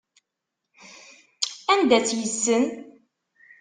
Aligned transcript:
Anda 1.73 1.97
tt-yessen? 2.03 2.65